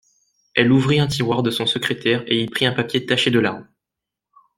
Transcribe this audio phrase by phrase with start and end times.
[0.55, 3.67] Elle ouvrit un tiroir de son secrétaire et y prit un papier taché de larmes.